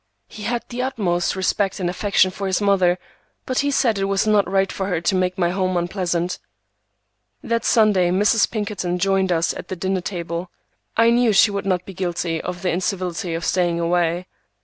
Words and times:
He 0.27 0.45
had 0.45 0.63
the 0.69 0.81
utmost 0.81 1.35
respect 1.35 1.79
and 1.79 1.87
affection 1.87 2.31
for 2.31 2.47
his 2.47 2.59
mother, 2.59 2.97
but 3.45 3.59
he 3.59 3.69
said 3.69 3.99
it 3.99 4.05
was 4.05 4.25
not 4.25 4.49
right 4.49 4.71
for 4.71 4.87
her 4.87 4.99
to 4.99 5.13
make 5.13 5.37
my 5.37 5.51
home 5.51 5.77
unpleasant. 5.77 6.39
That 7.43 7.63
Sunday 7.63 8.09
Mrs. 8.09 8.49
Pinkerton 8.49 8.97
joined 8.97 9.31
us 9.31 9.53
at 9.53 9.67
the 9.67 9.75
dinner 9.75 10.01
table. 10.01 10.49
I 10.97 11.11
knew 11.11 11.33
she 11.33 11.51
would 11.51 11.67
not 11.67 11.85
be 11.85 11.93
guilty 11.93 12.41
of 12.41 12.63
the 12.63 12.71
incivility 12.71 13.35
of 13.35 13.45
staying 13.45 13.79
away. 13.79 14.25